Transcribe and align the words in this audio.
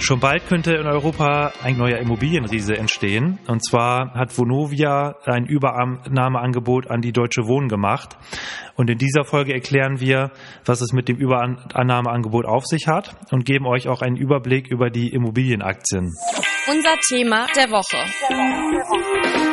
Schon 0.00 0.18
bald 0.18 0.46
könnte 0.48 0.72
in 0.72 0.86
Europa 0.86 1.52
ein 1.62 1.76
neuer 1.76 1.98
Immobilienriese 1.98 2.76
entstehen. 2.76 3.38
Und 3.46 3.64
zwar 3.64 4.14
hat 4.14 4.36
Vonovia 4.36 5.14
ein 5.26 5.44
Überannahmeangebot 5.44 6.90
an 6.90 7.02
die 7.02 7.12
Deutsche 7.12 7.46
Wohnen 7.46 7.68
gemacht. 7.68 8.16
Und 8.76 8.88
in 8.88 8.96
dieser 8.96 9.24
Folge 9.24 9.52
erklären 9.52 10.00
wir, 10.00 10.30
was 10.64 10.80
es 10.80 10.92
mit 10.92 11.08
dem 11.08 11.16
Überannahmeangebot 11.16 12.46
auf 12.46 12.64
sich 12.64 12.86
hat 12.88 13.14
und 13.30 13.44
geben 13.44 13.66
euch 13.66 13.88
auch 13.88 14.00
einen 14.00 14.16
Überblick 14.16 14.68
über 14.68 14.88
die 14.88 15.10
Immobilienaktien. 15.12 16.14
Unser 16.68 16.96
Thema 17.06 17.46
der 17.54 17.70
Woche. 17.70 17.98
Der 18.30 18.36
Woche. 18.36 19.49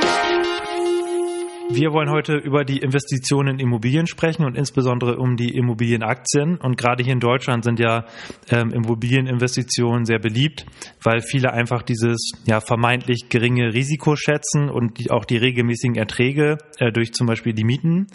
Wir 1.69 1.91
wollen 1.91 2.09
heute 2.09 2.37
über 2.37 2.63
die 2.63 2.77
Investitionen 2.77 3.55
in 3.55 3.59
Immobilien 3.59 4.07
sprechen 4.07 4.45
und 4.45 4.55
insbesondere 4.55 5.17
um 5.17 5.35
die 5.35 5.53
Immobilienaktien. 5.53 6.57
Und 6.57 6.77
gerade 6.77 7.03
hier 7.03 7.11
in 7.11 7.19
Deutschland 7.19 7.65
sind 7.65 7.77
ja 7.79 8.05
ähm, 8.49 8.71
Immobilieninvestitionen 8.71 10.05
sehr 10.05 10.17
beliebt, 10.17 10.65
weil 11.03 11.19
viele 11.19 11.51
einfach 11.51 11.83
dieses 11.83 12.31
ja 12.45 12.61
vermeintlich 12.61 13.27
geringe 13.27 13.73
Risiko 13.73 14.15
schätzen 14.15 14.69
und 14.69 14.97
die, 14.97 15.11
auch 15.11 15.25
die 15.25 15.35
regelmäßigen 15.35 15.97
Erträge 15.97 16.57
äh, 16.77 16.93
durch 16.93 17.13
zum 17.13 17.27
Beispiel 17.27 17.53
die 17.53 17.65
Mieten. 17.65 18.07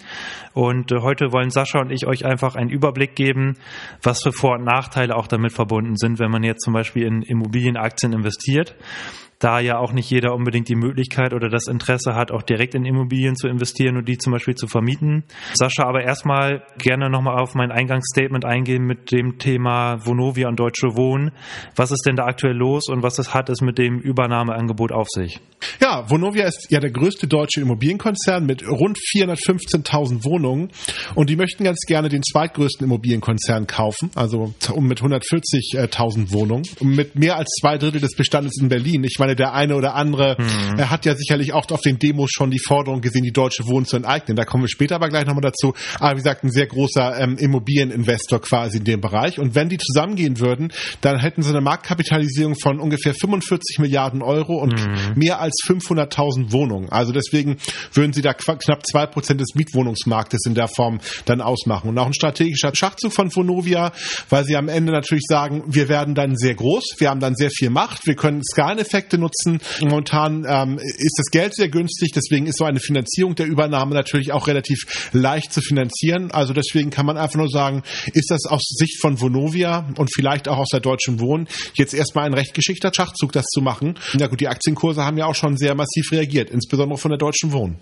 Und 0.55 0.91
äh, 0.91 1.01
heute 1.01 1.31
wollen 1.31 1.51
Sascha 1.51 1.81
und 1.81 1.91
ich 1.91 2.07
euch 2.07 2.25
einfach 2.25 2.57
einen 2.57 2.71
Überblick 2.71 3.15
geben, 3.15 3.59
was 4.03 4.23
für 4.23 4.33
Vor- 4.33 4.57
und 4.57 4.65
Nachteile 4.65 5.15
auch 5.15 5.27
damit 5.27 5.53
verbunden 5.53 5.97
sind, 5.97 6.19
wenn 6.19 6.31
man 6.31 6.43
jetzt 6.43 6.65
zum 6.65 6.73
Beispiel 6.73 7.05
in 7.05 7.21
Immobilienaktien 7.21 8.15
investiert 8.15 8.75
da 9.43 9.61
ja 9.61 9.79
auch 9.79 9.93
nicht 9.93 10.11
jeder 10.11 10.35
unbedingt 10.35 10.69
die 10.69 10.77
Möglichkeit 10.77 11.35
oder 11.35 11.49
das 11.49 11.67
Interesse 11.67 12.15
hat, 12.15 12.31
auch 12.31 12.43
direkt 12.43 12.75
in 12.75 12.85
Immobilien 12.85 13.37
zu 13.37 13.49
investieren 13.49 13.97
und 13.97 14.09
die 14.09 14.19
zum 14.19 14.33
Beispiel 14.33 14.55
zu 14.55 14.67
vermieten. 14.67 15.25
Sascha, 15.55 15.85
aber 15.85 16.03
erstmal 16.03 16.63
gerne 16.79 17.11
nochmal 17.11 17.41
auf 17.41 17.55
mein 17.55 17.73
Eingangsstatement 17.73 18.45
eingehen 18.45 18.85
mit 18.85 19.11
dem 19.11 19.39
Thema 19.39 20.05
Vonovia 20.07 20.49
und 20.49 20.59
Deutsche 20.59 20.97
Wohnen. 20.97 21.33
Was 21.77 21.91
ist 21.91 22.07
denn 22.07 22.17
da 22.17 22.25
aktuell 22.25 22.57
los 22.57 22.89
und 22.89 23.03
was 23.03 23.19
hat 23.35 23.49
es 23.49 23.61
mit 23.61 23.79
dem 23.79 23.99
Übernahmeangebot 23.99 24.93
auf 24.93 25.09
sich? 25.09 25.41
Ja, 25.81 26.09
Vonovia 26.09 26.47
ist 26.47 26.69
ja 26.71 26.81
der 26.81 26.91
größte 26.91 27.27
deutsche 27.27 27.61
Immobilienkonzern 27.61 28.45
mit 28.45 28.67
rund 28.67 28.99
415.000 28.99 30.25
Wohnungen 30.25 30.71
und 31.15 31.31
die 31.31 31.37
möchten 31.37 31.65
ganz 31.65 31.81
gerne 31.87 32.09
den 32.09 32.23
zweitgrößten 32.23 32.85
Immobilienkonzern 32.87 33.67
kaufen, 33.67 34.11
also 34.15 34.55
um 34.73 34.87
mit 34.87 35.01
140.000 35.01 36.33
Wohnungen, 36.33 36.65
mit 36.81 37.17
mehr 37.17 37.37
als 37.37 37.51
zwei 37.61 37.79
Drittel 37.79 38.01
des 38.01 38.15
Bestandes 38.17 38.61
in 38.61 38.69
Berlin. 38.69 39.05
Ich 39.05 39.19
meine, 39.19 39.32
meine, 39.33 39.37
der 39.37 39.55
eine 39.55 39.77
oder 39.77 39.95
andere 39.95 40.37
mhm. 40.39 40.79
er 40.79 40.91
hat 40.91 41.05
ja 41.05 41.15
sicherlich 41.15 41.53
auch 41.53 41.71
auf 41.71 41.81
den 41.81 41.99
Demos 41.99 42.31
schon 42.33 42.51
die 42.51 42.59
Forderung 42.59 43.01
gesehen, 43.01 43.23
die 43.23 43.33
deutsche 43.33 43.67
Wohnen 43.67 43.87
zu 43.87 43.97
enteignen. 43.97 44.37
Da 44.37 44.45
kommen 44.45 44.65
wir 44.65 44.69
später 44.69 44.97
aber 44.97 45.09
gleich 45.09 45.27
nochmal 45.27 45.43
dazu. 45.43 45.75
Aber 45.99 46.13
wie 46.13 46.17
gesagt, 46.17 46.45
ein 46.45 46.51
sehr 46.51 46.67
großer 46.67 47.19
ähm, 47.19 47.37
Immobilieninvestor 47.39 48.41
quasi 48.41 48.79
in 48.79 48.85
dem 48.85 49.01
Bereich. 49.01 49.39
Und 49.39 49.55
wenn 49.55 49.69
die 49.69 49.79
zusammengehen 49.79 50.39
würden, 50.39 50.73
dann 51.01 51.19
hätten 51.19 51.43
sie 51.43 51.51
eine 51.51 51.61
Marktkapitalisierung 51.61 52.57
von 52.61 52.81
ungefähr 52.81 53.15
45 53.15 53.79
Milliarden 53.79 54.23
Euro 54.23 54.61
und 54.61 54.75
mhm. 54.75 55.13
mehr 55.15 55.41
als 55.41 55.55
500.000 55.67 56.53
Wohnungen. 56.53 56.91
Also 56.91 57.13
deswegen 57.13 57.57
würden 57.93 58.13
sie 58.13 58.23
da 58.23 58.35
knapp 58.35 58.85
zwei 58.87 59.07
Prozent 59.07 59.41
des 59.41 59.55
Mietwohnungsmarktes 59.55 60.41
in 60.47 60.55
der 60.55 60.69
Form 60.69 61.01
dann 61.25 61.41
ausmachen. 61.41 61.89
Und 61.89 61.99
auch 61.99 62.07
ein 62.07 62.15
strategischer 62.15 62.75
Schachzug 62.75 63.13
von 63.13 63.35
Vonovia, 63.35 63.93
weil 64.29 64.45
sie 64.45 64.57
am 64.57 64.69
Ende 64.69 64.93
natürlich 64.93 65.25
sagen, 65.27 65.63
wir 65.67 65.89
werden 65.89 66.15
dann 66.15 66.37
sehr 66.37 66.55
groß, 66.55 66.97
wir 66.99 67.11
haben 67.11 67.21
dann 67.21 67.35
sehr 67.35 67.51
viel 67.51 67.71
Macht, 67.71 68.07
wir 68.07 68.15
können 68.15 68.43
Skaleneffekte 68.43 69.12
nutzen. 69.19 69.61
Momentan 69.81 70.45
ähm, 70.49 70.79
ist 70.79 71.17
das 71.19 71.31
Geld 71.31 71.55
sehr 71.55 71.69
günstig, 71.69 72.13
deswegen 72.15 72.47
ist 72.47 72.59
so 72.59 72.65
eine 72.65 72.81
Finanzierung 72.81 73.35
der 73.35 73.47
Übernahme 73.47 73.95
natürlich 73.95 74.33
auch 74.33 74.47
relativ 74.47 75.11
leicht 75.13 75.53
zu 75.53 75.61
finanzieren. 75.61 76.31
Also 76.31 76.53
deswegen 76.53 76.91
kann 76.91 77.07
man 77.07 77.17
einfach 77.17 77.39
nur 77.39 77.49
sagen, 77.49 77.83
ist 78.13 78.31
das 78.31 78.47
aus 78.47 78.63
Sicht 78.63 79.01
von 79.01 79.21
Vonovia 79.21 79.89
und 79.97 80.11
vielleicht 80.15 80.49
auch 80.49 80.59
aus 80.59 80.69
der 80.71 80.81
Deutschen 80.81 81.21
Wohnen 81.21 81.49
jetzt 81.75 81.95
erstmal 81.95 82.27
ein 82.27 82.35
recht 82.35 82.55
geschickter 82.55 82.93
Schachzug, 82.95 83.33
das 83.33 83.47
zu 83.47 83.61
machen. 83.61 83.99
Ja 84.19 84.27
gut, 84.27 84.41
die 84.41 84.49
Aktienkurse 84.49 85.05
haben 85.05 85.19
ja 85.19 85.27
auch 85.27 85.35
schon 85.35 85.57
sehr 85.57 85.75
massiv 85.75 86.13
reagiert, 86.13 86.51
insbesondere 86.51 86.99
von 86.99 87.11
der 87.11 87.19
Deutschen 87.19 87.53
Wohnen. 87.53 87.79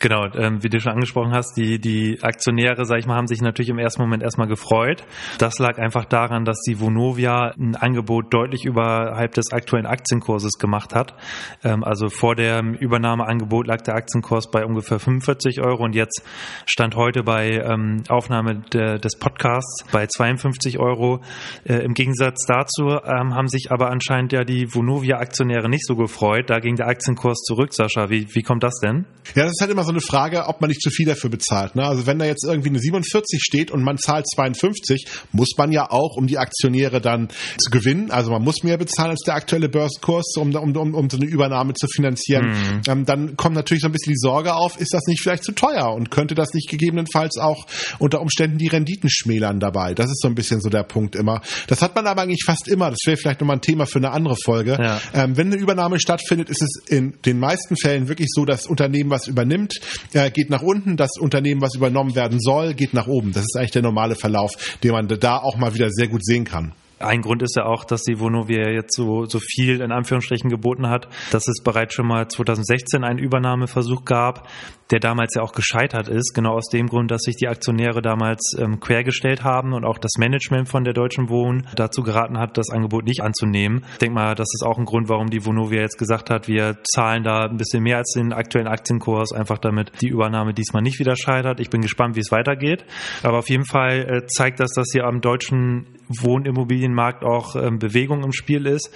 Genau, 0.00 0.26
ähm, 0.34 0.62
wie 0.62 0.68
du 0.68 0.80
schon 0.80 0.92
angesprochen 0.92 1.32
hast, 1.32 1.56
die, 1.56 1.78
die 1.78 2.18
Aktionäre, 2.22 2.84
sag 2.84 2.98
ich 2.98 3.06
mal, 3.06 3.14
haben 3.14 3.28
sich 3.28 3.40
natürlich 3.40 3.68
im 3.68 3.78
ersten 3.78 4.02
Moment 4.02 4.22
erstmal 4.22 4.48
gefreut. 4.48 5.04
Das 5.38 5.58
lag 5.60 5.78
einfach 5.78 6.04
daran, 6.04 6.44
dass 6.44 6.60
die 6.66 6.80
Vonovia 6.80 7.52
ein 7.56 7.76
Angebot 7.76 8.34
deutlich 8.34 8.64
überhalb 8.64 9.34
des 9.34 9.52
aktuellen 9.52 9.86
Aktienkurses 9.86 10.54
gemacht 10.58 10.94
hat. 10.94 11.14
Ähm, 11.62 11.84
also 11.84 12.08
vor 12.08 12.34
dem 12.34 12.74
Übernahmeangebot 12.74 13.68
lag 13.68 13.82
der 13.82 13.94
Aktienkurs 13.94 14.50
bei 14.50 14.64
ungefähr 14.64 14.98
45 14.98 15.60
Euro 15.60 15.84
und 15.84 15.94
jetzt 15.94 16.24
stand 16.66 16.96
heute 16.96 17.22
bei 17.22 17.50
ähm, 17.50 18.02
Aufnahme 18.08 18.62
de, 18.72 18.98
des 18.98 19.16
Podcasts 19.16 19.84
bei 19.92 20.06
52 20.06 20.80
Euro. 20.80 21.20
Äh, 21.64 21.84
Im 21.84 21.94
Gegensatz 21.94 22.46
dazu 22.46 22.88
ähm, 22.88 23.34
haben 23.34 23.48
sich 23.48 23.70
aber 23.70 23.90
anscheinend 23.90 24.32
ja 24.32 24.42
die 24.42 24.74
Vonovia-Aktionäre 24.74 25.68
nicht 25.68 25.86
so 25.86 25.94
gefreut. 25.94 26.50
Da 26.50 26.58
ging 26.58 26.74
der 26.74 26.88
Aktienkurs 26.88 27.42
zurück, 27.42 27.72
Sascha. 27.72 28.10
Wie, 28.10 28.26
wie 28.34 28.42
kommt 28.42 28.64
das 28.64 28.80
denn? 28.80 29.06
Ja, 29.36 29.51
das 29.52 29.58
ist 29.58 29.60
halt 29.60 29.70
immer 29.70 29.84
so 29.84 29.90
eine 29.90 30.00
Frage, 30.00 30.46
ob 30.46 30.62
man 30.62 30.68
nicht 30.68 30.80
zu 30.80 30.88
viel 30.88 31.06
dafür 31.06 31.28
bezahlt. 31.28 31.76
Ne? 31.76 31.84
Also 31.84 32.06
wenn 32.06 32.18
da 32.18 32.24
jetzt 32.24 32.44
irgendwie 32.44 32.70
eine 32.70 32.78
47 32.78 33.38
steht 33.42 33.70
und 33.70 33.82
man 33.82 33.98
zahlt 33.98 34.26
52, 34.26 35.06
muss 35.32 35.50
man 35.58 35.72
ja 35.72 35.90
auch, 35.90 36.16
um 36.16 36.26
die 36.26 36.38
Aktionäre 36.38 37.02
dann 37.02 37.28
zu 37.58 37.70
gewinnen, 37.70 38.10
also 38.10 38.30
man 38.30 38.42
muss 38.42 38.62
mehr 38.62 38.78
bezahlen 38.78 39.10
als 39.10 39.20
der 39.26 39.34
aktuelle 39.34 39.68
Börsenkurs, 39.68 40.36
um, 40.38 40.54
um, 40.54 40.74
um, 40.74 40.94
um 40.94 41.10
so 41.10 41.18
eine 41.18 41.26
Übernahme 41.26 41.74
zu 41.74 41.86
finanzieren. 41.86 42.48
Mhm. 42.48 42.80
Ähm, 42.88 43.04
dann 43.04 43.36
kommt 43.36 43.54
natürlich 43.54 43.82
so 43.82 43.88
ein 43.88 43.92
bisschen 43.92 44.14
die 44.14 44.18
Sorge 44.18 44.54
auf, 44.54 44.80
ist 44.80 44.94
das 44.94 45.02
nicht 45.06 45.20
vielleicht 45.20 45.44
zu 45.44 45.52
teuer 45.52 45.92
und 45.92 46.10
könnte 46.10 46.34
das 46.34 46.54
nicht 46.54 46.70
gegebenenfalls 46.70 47.36
auch 47.36 47.66
unter 47.98 48.22
Umständen 48.22 48.56
die 48.56 48.68
Renditen 48.68 49.10
schmälern 49.10 49.60
dabei? 49.60 49.92
Das 49.92 50.06
ist 50.06 50.22
so 50.22 50.28
ein 50.28 50.34
bisschen 50.34 50.62
so 50.62 50.70
der 50.70 50.84
Punkt 50.84 51.14
immer. 51.14 51.42
Das 51.66 51.82
hat 51.82 51.94
man 51.94 52.06
aber 52.06 52.22
eigentlich 52.22 52.44
fast 52.46 52.68
immer. 52.68 52.90
Das 52.90 53.00
wäre 53.04 53.18
vielleicht 53.18 53.40
nochmal 53.40 53.56
ein 53.56 53.62
Thema 53.62 53.84
für 53.84 53.98
eine 53.98 54.12
andere 54.12 54.36
Folge. 54.42 54.78
Ja. 54.80 55.00
Ähm, 55.12 55.36
wenn 55.36 55.52
eine 55.52 55.60
Übernahme 55.60 56.00
stattfindet, 56.00 56.48
ist 56.48 56.62
es 56.62 56.88
in 56.88 57.14
den 57.26 57.38
meisten 57.38 57.76
Fällen 57.76 58.08
wirklich 58.08 58.28
so, 58.32 58.46
dass 58.46 58.66
Unternehmen 58.66 59.10
was 59.10 59.26
übernimmt, 59.42 59.80
äh, 60.12 60.30
geht 60.30 60.50
nach 60.50 60.62
unten, 60.62 60.96
das 60.96 61.18
Unternehmen, 61.18 61.60
was 61.60 61.74
übernommen 61.74 62.14
werden 62.14 62.40
soll, 62.40 62.74
geht 62.74 62.94
nach 62.94 63.06
oben. 63.06 63.32
Das 63.32 63.42
ist 63.42 63.56
eigentlich 63.56 63.72
der 63.72 63.82
normale 63.82 64.14
Verlauf, 64.14 64.76
den 64.82 64.92
man 64.92 65.08
da 65.08 65.38
auch 65.38 65.56
mal 65.56 65.74
wieder 65.74 65.90
sehr 65.90 66.08
gut 66.08 66.24
sehen 66.24 66.44
kann. 66.44 66.72
Ein 67.02 67.22
Grund 67.22 67.42
ist 67.42 67.56
ja 67.56 67.64
auch, 67.66 67.84
dass 67.84 68.02
die 68.02 68.18
Vonovia 68.18 68.70
jetzt 68.70 68.94
so, 68.94 69.24
so 69.26 69.38
viel 69.38 69.80
in 69.80 69.92
Anführungsstrichen 69.92 70.50
geboten 70.50 70.88
hat, 70.88 71.08
dass 71.30 71.48
es 71.48 71.62
bereits 71.62 71.94
schon 71.94 72.06
mal 72.06 72.28
2016 72.28 73.04
einen 73.04 73.18
Übernahmeversuch 73.18 74.04
gab, 74.04 74.48
der 74.90 75.00
damals 75.00 75.34
ja 75.34 75.42
auch 75.42 75.52
gescheitert 75.52 76.08
ist, 76.08 76.34
genau 76.34 76.52
aus 76.52 76.68
dem 76.68 76.86
Grund, 76.86 77.10
dass 77.10 77.22
sich 77.22 77.36
die 77.36 77.48
Aktionäre 77.48 78.02
damals 78.02 78.54
ähm, 78.58 78.78
quergestellt 78.78 79.42
haben 79.42 79.72
und 79.72 79.84
auch 79.84 79.98
das 79.98 80.12
Management 80.18 80.68
von 80.68 80.84
der 80.84 80.92
Deutschen 80.92 81.30
Wohnen 81.30 81.66
dazu 81.74 82.02
geraten 82.02 82.38
hat, 82.38 82.58
das 82.58 82.70
Angebot 82.70 83.04
nicht 83.04 83.22
anzunehmen. 83.22 83.84
Ich 83.92 83.98
denke 83.98 84.14
mal, 84.14 84.34
das 84.34 84.48
ist 84.52 84.64
auch 84.64 84.78
ein 84.78 84.84
Grund, 84.84 85.08
warum 85.08 85.30
die 85.30 85.44
Vonovia 85.44 85.80
jetzt 85.80 85.98
gesagt 85.98 86.28
hat, 86.28 86.46
wir 86.46 86.78
zahlen 86.84 87.24
da 87.24 87.46
ein 87.46 87.56
bisschen 87.56 87.82
mehr 87.82 87.96
als 87.96 88.12
den 88.12 88.32
aktuellen 88.32 88.68
Aktienkurs, 88.68 89.32
einfach 89.32 89.58
damit 89.58 89.92
die 90.02 90.08
Übernahme 90.08 90.52
diesmal 90.52 90.82
nicht 90.82 90.98
wieder 90.98 91.16
scheitert. 91.16 91.58
Ich 91.60 91.70
bin 91.70 91.80
gespannt, 91.80 92.16
wie 92.16 92.20
es 92.20 92.30
weitergeht. 92.30 92.84
Aber 93.22 93.38
auf 93.38 93.48
jeden 93.48 93.64
Fall 93.64 94.00
äh, 94.00 94.26
zeigt 94.26 94.60
das, 94.60 94.72
dass 94.72 94.88
hier 94.92 95.04
am 95.04 95.20
deutschen 95.20 95.86
Wohnimmobilienmarkt 96.20 97.24
auch 97.24 97.56
ähm, 97.56 97.78
Bewegung 97.78 98.22
im 98.24 98.32
Spiel 98.32 98.66
ist. 98.66 98.90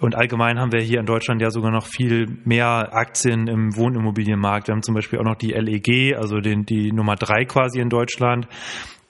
Und 0.00 0.14
allgemein 0.14 0.58
haben 0.58 0.72
wir 0.72 0.80
hier 0.80 1.00
in 1.00 1.06
Deutschland 1.06 1.40
ja 1.40 1.50
sogar 1.50 1.70
noch 1.70 1.86
viel 1.86 2.26
mehr 2.44 2.92
Aktien 2.92 3.46
im 3.46 3.76
Wohnimmobilienmarkt. 3.76 4.68
Wir 4.68 4.72
haben 4.72 4.82
zum 4.82 4.94
Beispiel 4.94 5.18
auch 5.18 5.24
noch 5.24 5.36
die 5.36 5.52
LEG, 5.52 6.16
also 6.16 6.38
den, 6.38 6.64
die 6.64 6.92
Nummer 6.92 7.16
drei 7.16 7.44
quasi 7.44 7.80
in 7.80 7.88
Deutschland 7.88 8.48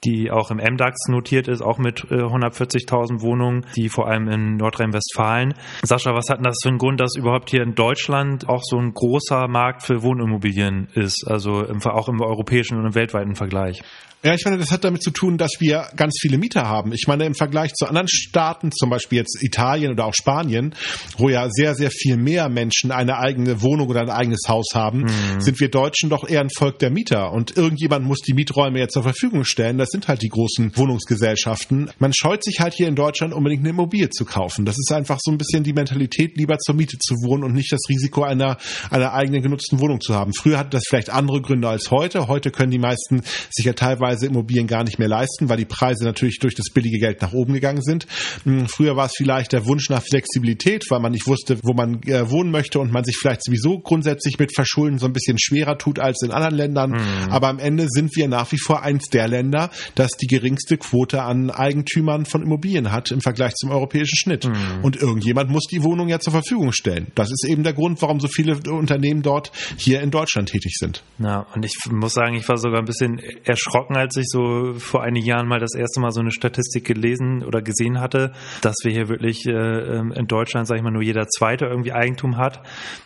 die 0.04 0.30
auch 0.30 0.50
im 0.50 0.58
MDAX 0.58 1.08
notiert 1.08 1.48
ist, 1.48 1.62
auch 1.62 1.78
mit 1.78 2.02
140.000 2.02 3.18
äh, 3.18 3.22
Wohnungen, 3.22 3.66
die 3.76 3.88
vor 3.88 4.08
allem 4.08 4.28
in 4.28 4.56
Nordrhein-Westfalen. 4.56 5.54
Sascha, 5.82 6.14
was 6.14 6.28
hat 6.28 6.38
denn 6.38 6.44
das 6.44 6.58
für 6.62 6.68
einen 6.68 6.78
Grund, 6.78 7.00
dass 7.00 7.16
überhaupt 7.16 7.50
hier 7.50 7.62
in 7.62 7.74
Deutschland 7.74 8.48
auch 8.48 8.62
so 8.62 8.78
ein 8.78 8.92
großer 8.92 9.48
Markt 9.48 9.82
für 9.82 10.02
Wohnimmobilien 10.02 10.88
ist, 10.94 11.24
also 11.26 11.62
im, 11.62 11.82
auch 11.82 12.08
im 12.08 12.20
europäischen 12.20 12.78
und 12.78 12.86
im 12.86 12.94
weltweiten 12.94 13.34
Vergleich? 13.34 13.82
Ja, 14.26 14.34
ich 14.34 14.44
meine, 14.44 14.58
das 14.58 14.72
hat 14.72 14.82
damit 14.82 15.04
zu 15.04 15.12
tun, 15.12 15.38
dass 15.38 15.52
wir 15.60 15.86
ganz 15.94 16.16
viele 16.20 16.36
Mieter 16.36 16.66
haben. 16.66 16.92
Ich 16.92 17.04
meine, 17.06 17.26
im 17.26 17.34
Vergleich 17.34 17.72
zu 17.74 17.86
anderen 17.86 18.08
Staaten, 18.08 18.72
zum 18.72 18.90
Beispiel 18.90 19.18
jetzt 19.18 19.40
Italien 19.40 19.92
oder 19.92 20.06
auch 20.06 20.14
Spanien, 20.14 20.74
wo 21.16 21.28
ja 21.28 21.48
sehr, 21.48 21.76
sehr 21.76 21.92
viel 21.92 22.16
mehr 22.16 22.48
Menschen 22.48 22.90
eine 22.90 23.18
eigene 23.18 23.62
Wohnung 23.62 23.88
oder 23.88 24.00
ein 24.00 24.10
eigenes 24.10 24.40
Haus 24.48 24.70
haben, 24.74 25.02
mhm. 25.02 25.40
sind 25.40 25.60
wir 25.60 25.70
Deutschen 25.70 26.10
doch 26.10 26.28
eher 26.28 26.40
ein 26.40 26.50
Volk 26.50 26.80
der 26.80 26.90
Mieter. 26.90 27.30
Und 27.30 27.56
irgendjemand 27.56 28.04
muss 28.04 28.18
die 28.18 28.34
Mieträume 28.34 28.80
jetzt 28.80 28.94
zur 28.94 29.04
Verfügung 29.04 29.44
stellen. 29.44 29.78
Das 29.86 29.92
sind 29.92 30.08
halt 30.08 30.22
die 30.22 30.30
großen 30.30 30.76
Wohnungsgesellschaften. 30.76 31.92
Man 32.00 32.12
scheut 32.12 32.42
sich 32.42 32.58
halt 32.58 32.74
hier 32.74 32.88
in 32.88 32.96
Deutschland 32.96 33.32
unbedingt 33.32 33.60
eine 33.60 33.68
Immobilie 33.70 34.10
zu 34.10 34.24
kaufen. 34.24 34.64
Das 34.64 34.74
ist 34.76 34.90
einfach 34.92 35.20
so 35.22 35.30
ein 35.30 35.38
bisschen 35.38 35.62
die 35.62 35.72
Mentalität, 35.72 36.36
lieber 36.36 36.58
zur 36.58 36.74
Miete 36.74 36.98
zu 36.98 37.14
wohnen 37.22 37.44
und 37.44 37.54
nicht 37.54 37.70
das 37.70 37.82
Risiko 37.88 38.24
einer, 38.24 38.56
einer 38.90 39.12
eigenen 39.12 39.42
genutzten 39.42 39.78
Wohnung 39.78 40.00
zu 40.00 40.12
haben. 40.12 40.34
Früher 40.34 40.58
hatte 40.58 40.70
das 40.70 40.82
vielleicht 40.88 41.10
andere 41.10 41.40
Gründe 41.40 41.68
als 41.68 41.92
heute. 41.92 42.26
Heute 42.26 42.50
können 42.50 42.72
die 42.72 42.80
meisten 42.80 43.22
sich 43.48 43.64
ja 43.64 43.74
teilweise 43.74 44.26
Immobilien 44.26 44.66
gar 44.66 44.82
nicht 44.82 44.98
mehr 44.98 45.06
leisten, 45.06 45.48
weil 45.48 45.58
die 45.58 45.66
Preise 45.66 46.04
natürlich 46.04 46.40
durch 46.40 46.56
das 46.56 46.66
billige 46.74 46.98
Geld 46.98 47.22
nach 47.22 47.32
oben 47.32 47.52
gegangen 47.52 47.82
sind. 47.82 48.08
Hm, 48.42 48.66
früher 48.66 48.96
war 48.96 49.06
es 49.06 49.12
vielleicht 49.16 49.52
der 49.52 49.66
Wunsch 49.66 49.88
nach 49.88 50.02
Flexibilität, 50.02 50.84
weil 50.90 50.98
man 50.98 51.12
nicht 51.12 51.28
wusste, 51.28 51.60
wo 51.62 51.74
man 51.74 52.02
äh, 52.06 52.28
wohnen 52.28 52.50
möchte 52.50 52.80
und 52.80 52.90
man 52.90 53.04
sich 53.04 53.18
vielleicht 53.18 53.44
sowieso 53.44 53.78
grundsätzlich 53.78 54.36
mit 54.40 54.52
Verschulden 54.52 54.98
so 54.98 55.06
ein 55.06 55.12
bisschen 55.12 55.38
schwerer 55.38 55.78
tut 55.78 56.00
als 56.00 56.22
in 56.22 56.32
anderen 56.32 56.56
Ländern. 56.56 56.90
Mhm. 56.90 57.30
Aber 57.30 57.46
am 57.46 57.60
Ende 57.60 57.86
sind 57.88 58.16
wir 58.16 58.26
nach 58.26 58.50
wie 58.50 58.58
vor 58.58 58.82
eins 58.82 59.04
der 59.10 59.28
Länder, 59.28 59.70
das 59.94 60.12
die 60.12 60.26
geringste 60.26 60.76
Quote 60.76 61.22
an 61.22 61.50
Eigentümern 61.50 62.26
von 62.26 62.42
Immobilien 62.42 62.92
hat 62.92 63.10
im 63.10 63.20
Vergleich 63.20 63.54
zum 63.54 63.70
europäischen 63.70 64.16
Schnitt. 64.16 64.46
Mhm. 64.46 64.82
Und 64.82 64.96
irgendjemand 64.96 65.50
muss 65.50 65.64
die 65.64 65.82
Wohnung 65.82 66.08
ja 66.08 66.18
zur 66.18 66.32
Verfügung 66.32 66.72
stellen. 66.72 67.08
Das 67.14 67.30
ist 67.30 67.44
eben 67.48 67.62
der 67.62 67.72
Grund, 67.72 68.00
warum 68.02 68.20
so 68.20 68.28
viele 68.28 68.56
Unternehmen 68.70 69.22
dort 69.22 69.52
hier 69.76 70.00
in 70.00 70.10
Deutschland 70.10 70.48
tätig 70.48 70.74
sind. 70.78 71.02
Ja, 71.18 71.46
und 71.54 71.64
ich 71.64 71.74
muss 71.90 72.14
sagen, 72.14 72.34
ich 72.36 72.48
war 72.48 72.58
sogar 72.58 72.80
ein 72.80 72.84
bisschen 72.84 73.20
erschrocken, 73.44 73.96
als 73.96 74.16
ich 74.16 74.26
so 74.26 74.74
vor 74.78 75.02
einigen 75.02 75.26
Jahren 75.26 75.48
mal 75.48 75.60
das 75.60 75.74
erste 75.74 76.00
Mal 76.00 76.12
so 76.12 76.20
eine 76.20 76.30
Statistik 76.30 76.84
gelesen 76.84 77.44
oder 77.44 77.62
gesehen 77.62 78.00
hatte, 78.00 78.32
dass 78.62 78.76
wir 78.82 78.92
hier 78.92 79.08
wirklich 79.08 79.46
äh, 79.46 79.52
ähm, 79.52 80.12
in 80.12 80.26
Deutschland, 80.26 80.66
sage 80.66 80.78
ich 80.78 80.84
mal, 80.84 80.90
nur 80.90 81.02
jeder 81.02 81.26
Zweite 81.28 81.66
irgendwie 81.66 81.92
Eigentum 81.92 82.36
hat. 82.36 82.62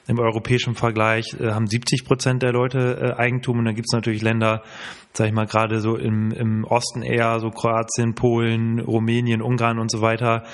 Im 0.06 0.18
europäischen 0.18 0.74
Vergleich 0.74 1.34
äh, 1.38 1.50
haben 1.50 1.66
70 1.66 2.04
Prozent 2.04 2.42
der 2.42 2.52
Leute 2.52 3.14
äh, 3.16 3.20
Eigentum 3.20 3.58
und 3.58 3.64
dann 3.64 3.74
gibt 3.74 3.86
es 3.90 3.94
natürlich 3.94 4.22
Länder, 4.22 4.62
sag 5.12 5.28
ich 5.28 5.32
mal, 5.32 5.46
gerade 5.46 5.80
so 5.80 5.96
im, 5.96 6.30
im 6.32 6.59
Osten 6.64 7.02
eher, 7.02 7.38
so 7.40 7.50
Kroatien, 7.50 8.14
Polen, 8.14 8.80
Rumänien, 8.80 9.42
Ungarn 9.42 9.78
und 9.78 9.90
so 9.90 10.00
weiter, 10.00 10.44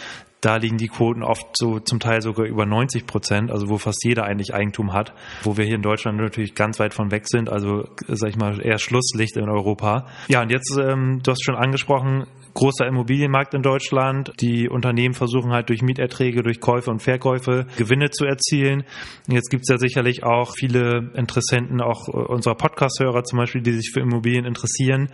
da 0.41 0.57
liegen 0.57 0.77
die 0.77 0.89
Quoten 0.89 1.23
oft 1.23 1.47
so 1.57 1.81
zum 1.81 1.99
Teil 1.99 2.21
sogar 2.21 2.47
über 2.47 2.67
90 2.67 3.07
Prozent, 3.07 3.51
also 3.51 3.69
wo 3.69 3.79
fast 3.79 4.05
jeder 4.05 4.25
eigentlich 4.25 4.55
Eigentum 4.55 4.93
hat, 4.93 5.13
wo 5.43 5.57
wir 5.57 5.65
hier 5.65 5.77
in 5.77 5.83
Deutschland 5.83 6.19
natürlich 6.19 6.55
ganz 6.55 6.79
weit 6.79 6.95
von 6.95 7.11
weg 7.11 7.27
sind, 7.27 7.49
also 7.49 7.89
sag 8.07 8.31
ich 8.31 8.37
mal 8.37 8.61
eher 8.65 8.79
Schlusslicht 8.79 9.37
in 9.37 9.49
Europa. 9.49 10.07
Ja, 10.29 10.43
und 10.43 10.53
jetzt, 10.53 10.79
ähm, 10.79 11.21
du 11.23 11.31
hast 11.31 11.43
schon 11.43 11.57
angesprochen, 11.57 12.27
großer 12.55 12.87
Immobilienmarkt 12.87 13.55
in 13.55 13.63
Deutschland. 13.63 14.33
Die 14.41 14.69
Unternehmen 14.69 15.15
versuchen 15.15 15.53
halt 15.53 15.69
durch 15.69 15.83
Mieterträge, 15.83 16.43
durch 16.43 16.61
Käufe 16.61 16.91
und 16.91 17.03
Verkäufe 17.03 17.67
Gewinne 17.77 18.11
zu 18.11 18.25
erzielen. 18.25 18.85
Jetzt 19.29 19.51
gibt 19.51 19.63
es 19.63 19.69
ja 19.69 19.79
sicherlich 19.79 20.23
auch 20.23 20.53
viele 20.57 21.13
Interessenten, 21.15 21.81
auch 21.81 22.09
unserer 22.09 22.55
Podcast-Hörer 22.55 23.25
zum 23.25 23.39
Beispiel, 23.39 23.63
die 23.63 23.73
sich 23.73 23.91
für 23.93 24.01
Immobilien 24.01 24.45
interessieren. 24.45 25.09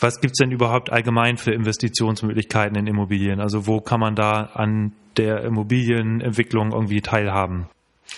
Was 0.00 0.20
gibt 0.20 0.32
es 0.32 0.38
denn 0.38 0.50
überhaupt 0.50 0.90
allgemein 0.90 1.36
für 1.36 1.52
Investitionsmöglichkeiten 1.52 2.76
in 2.76 2.86
Immobilien? 2.86 3.38
Also 3.38 3.66
wo 3.66 3.80
kann 3.80 4.00
man 4.00 4.14
da 4.14 4.50
an 4.54 4.92
der 5.18 5.44
Immobilienentwicklung 5.44 6.72
irgendwie 6.72 7.02
teilhaben? 7.02 7.66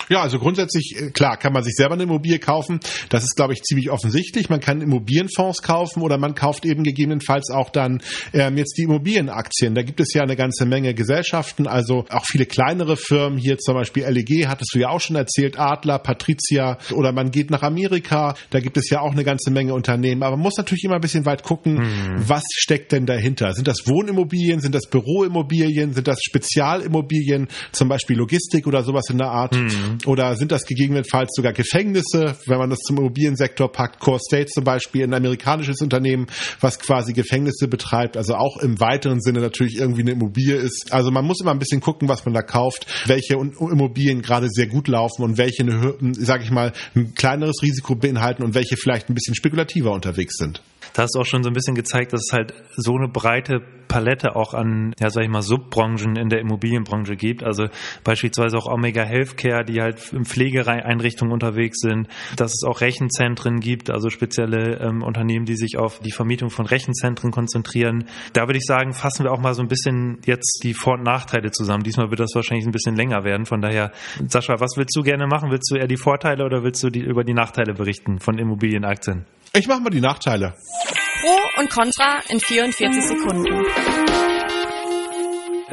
Ja, 0.09 0.21
also 0.21 0.39
grundsätzlich, 0.39 0.95
äh, 0.97 1.11
klar, 1.11 1.37
kann 1.37 1.53
man 1.53 1.63
sich 1.63 1.73
selber 1.75 1.93
eine 1.93 2.03
Immobilie 2.03 2.39
kaufen. 2.39 2.79
Das 3.09 3.23
ist, 3.23 3.35
glaube 3.35 3.53
ich, 3.53 3.61
ziemlich 3.63 3.89
offensichtlich. 3.89 4.49
Man 4.49 4.59
kann 4.59 4.81
Immobilienfonds 4.81 5.61
kaufen 5.61 6.01
oder 6.01 6.17
man 6.17 6.35
kauft 6.35 6.65
eben 6.65 6.83
gegebenenfalls 6.83 7.49
auch 7.51 7.69
dann 7.69 8.01
ähm, 8.33 8.57
jetzt 8.57 8.77
die 8.77 8.83
Immobilienaktien. 8.83 9.75
Da 9.75 9.83
gibt 9.83 9.99
es 9.99 10.13
ja 10.13 10.21
eine 10.23 10.35
ganze 10.35 10.65
Menge 10.65 10.93
Gesellschaften, 10.93 11.67
also 11.67 12.05
auch 12.09 12.25
viele 12.25 12.45
kleinere 12.45 12.97
Firmen. 12.97 13.37
Hier 13.37 13.57
zum 13.57 13.75
Beispiel 13.75 14.03
LEG, 14.03 14.47
hattest 14.47 14.73
du 14.73 14.79
ja 14.79 14.89
auch 14.89 14.99
schon 14.99 15.15
erzählt, 15.15 15.57
Adler, 15.57 15.99
Patricia 15.99 16.77
oder 16.91 17.11
man 17.11 17.31
geht 17.31 17.49
nach 17.49 17.63
Amerika. 17.63 18.35
Da 18.49 18.59
gibt 18.59 18.77
es 18.77 18.89
ja 18.89 18.99
auch 18.99 19.11
eine 19.11 19.23
ganze 19.23 19.51
Menge 19.51 19.73
Unternehmen. 19.73 20.23
Aber 20.23 20.35
man 20.35 20.43
muss 20.43 20.57
natürlich 20.57 20.83
immer 20.83 20.95
ein 20.95 21.01
bisschen 21.01 21.25
weit 21.25 21.43
gucken, 21.43 21.75
mhm. 21.75 22.23
was 22.27 22.43
steckt 22.55 22.91
denn 22.91 23.05
dahinter? 23.05 23.53
Sind 23.53 23.67
das 23.67 23.87
Wohnimmobilien? 23.87 24.59
Sind 24.59 24.75
das 24.75 24.89
Büroimmobilien? 24.89 25.93
Sind 25.93 26.07
das 26.07 26.19
Spezialimmobilien? 26.21 27.47
Zum 27.71 27.87
Beispiel 27.87 28.17
Logistik 28.17 28.67
oder 28.67 28.83
sowas 28.83 29.05
in 29.09 29.17
der 29.17 29.29
Art? 29.29 29.55
Mhm. 29.55 29.82
Mhm. 29.83 29.97
Oder 30.05 30.35
sind 30.35 30.51
das 30.51 30.65
gegebenenfalls 30.65 31.31
sogar 31.35 31.53
Gefängnisse, 31.53 32.35
wenn 32.47 32.57
man 32.57 32.69
das 32.69 32.79
zum 32.79 32.97
Immobiliensektor 32.97 33.71
packt? 33.71 33.99
Core 33.99 34.19
State 34.19 34.47
zum 34.47 34.63
Beispiel, 34.63 35.03
ein 35.03 35.13
amerikanisches 35.13 35.81
Unternehmen, 35.81 36.27
was 36.59 36.79
quasi 36.79 37.13
Gefängnisse 37.13 37.67
betreibt, 37.67 38.17
also 38.17 38.35
auch 38.35 38.57
im 38.57 38.79
weiteren 38.79 39.21
Sinne 39.21 39.41
natürlich 39.41 39.77
irgendwie 39.77 40.01
eine 40.01 40.11
Immobilie 40.11 40.55
ist. 40.55 40.91
Also 40.91 41.11
man 41.11 41.25
muss 41.25 41.41
immer 41.41 41.51
ein 41.51 41.59
bisschen 41.59 41.81
gucken, 41.81 42.09
was 42.09 42.25
man 42.25 42.33
da 42.33 42.41
kauft, 42.41 42.87
welche 43.07 43.33
Immobilien 43.35 44.21
gerade 44.21 44.47
sehr 44.49 44.67
gut 44.67 44.87
laufen 44.87 45.23
und 45.23 45.37
welche, 45.37 45.65
sage 46.13 46.43
ich 46.43 46.51
mal, 46.51 46.73
ein 46.95 47.13
kleineres 47.15 47.61
Risiko 47.61 47.95
beinhalten 47.95 48.43
und 48.43 48.53
welche 48.53 48.77
vielleicht 48.77 49.09
ein 49.09 49.15
bisschen 49.15 49.35
spekulativer 49.35 49.91
unterwegs 49.91 50.35
sind 50.37 50.61
da 50.93 51.03
hast 51.03 51.15
du 51.15 51.19
auch 51.19 51.25
schon 51.25 51.43
so 51.43 51.49
ein 51.49 51.53
bisschen 51.53 51.75
gezeigt, 51.75 52.13
dass 52.13 52.21
es 52.27 52.33
halt 52.33 52.53
so 52.75 52.95
eine 52.95 53.07
breite 53.07 53.61
Palette 53.93 54.35
auch 54.35 54.55
an, 54.55 54.95
ja, 54.99 55.11
sag 55.11 55.23
ich 55.23 55.29
mal, 55.29 55.43
Subbranchen 55.43 56.15
in 56.15 56.27
der 56.29 56.39
Immobilienbranche 56.39 57.15
gibt. 57.15 57.43
Also 57.43 57.67
beispielsweise 58.03 58.57
auch 58.57 58.65
Omega 58.65 59.03
Healthcare, 59.03 59.63
die 59.63 59.83
halt 59.83 60.11
in 60.11 60.25
Pflegeeinrichtungen 60.25 61.31
unterwegs 61.31 61.77
sind, 61.79 62.07
dass 62.35 62.53
es 62.53 62.67
auch 62.67 62.81
Rechenzentren 62.81 63.59
gibt, 63.59 63.91
also 63.91 64.09
spezielle 64.09 64.79
ähm, 64.79 65.03
Unternehmen, 65.03 65.45
die 65.45 65.55
sich 65.55 65.77
auf 65.77 65.99
die 65.99 66.11
Vermietung 66.11 66.49
von 66.49 66.65
Rechenzentren 66.65 67.29
konzentrieren. 67.29 68.05
Da 68.33 68.47
würde 68.47 68.57
ich 68.57 68.65
sagen, 68.65 68.93
fassen 68.93 69.25
wir 69.25 69.31
auch 69.31 69.39
mal 69.39 69.53
so 69.53 69.61
ein 69.61 69.67
bisschen 69.67 70.17
jetzt 70.25 70.61
die 70.63 70.73
Vor- 70.73 70.95
und 70.95 71.03
Nachteile 71.03 71.51
zusammen. 71.51 71.83
Diesmal 71.83 72.09
wird 72.09 72.19
das 72.19 72.33
wahrscheinlich 72.33 72.65
ein 72.65 72.71
bisschen 72.71 72.95
länger 72.95 73.23
werden. 73.23 73.45
Von 73.45 73.61
daher, 73.61 73.91
Sascha, 74.27 74.55
was 74.59 74.75
willst 74.75 74.95
du 74.97 75.03
gerne 75.03 75.27
machen? 75.27 75.51
Willst 75.51 75.69
du 75.69 75.75
eher 75.75 75.87
die 75.87 75.97
Vorteile 75.97 76.45
oder 76.45 76.63
willst 76.63 76.81
du 76.81 76.89
die, 76.89 77.01
über 77.01 77.23
die 77.23 77.35
Nachteile 77.35 77.75
berichten 77.75 78.17
von 78.17 78.39
Immobilienaktien? 78.39 79.27
Ich 79.55 79.67
mache 79.67 79.81
mal 79.81 79.91
die 79.91 80.01
Nachteile. 80.01 80.55
Pro 81.23 81.61
und 81.61 81.69
Contra 81.69 82.19
in 82.27 82.37
44 82.37 83.01
Sekunden 83.01 84.32